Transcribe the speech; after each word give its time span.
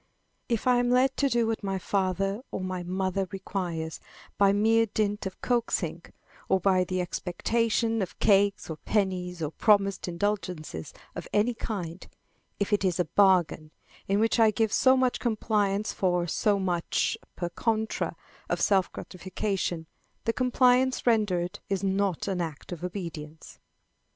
If 0.49 0.65
I 0.65 0.77
am 0.79 0.89
led 0.89 1.15
to 1.17 1.29
do 1.29 1.45
what 1.45 1.63
my 1.63 1.77
father 1.77 2.41
or 2.49 2.61
my 2.61 2.81
mother 2.81 3.27
requires, 3.31 3.99
by 4.35 4.51
mere 4.51 4.87
dint 4.87 5.27
of 5.27 5.39
coaxing, 5.41 6.03
or 6.49 6.59
by 6.59 6.83
the 6.83 6.99
expectation 7.01 8.01
of 8.01 8.17
cakes 8.17 8.67
or 8.67 8.77
pennies 8.77 9.43
or 9.43 9.51
promised 9.51 10.07
indulgence 10.07 10.73
of 11.13 11.27
any 11.31 11.53
kind, 11.53 12.07
if 12.59 12.73
it 12.73 12.83
is 12.83 12.99
a 12.99 13.05
bargain, 13.05 13.69
in 14.07 14.19
which 14.19 14.39
I 14.39 14.49
give 14.49 14.73
so 14.73 14.97
much 14.97 15.19
compliance 15.19 15.93
for 15.93 16.25
so 16.25 16.57
much 16.57 17.15
per 17.35 17.49
contra 17.49 18.15
of 18.49 18.59
self 18.59 18.91
gratification, 18.91 19.85
the 20.23 20.33
compliance 20.33 21.05
rendered 21.05 21.59
is 21.69 21.83
not 21.83 22.27
an 22.27 22.41
act 22.41 22.71
of 22.71 22.83
obedience. 22.83 23.59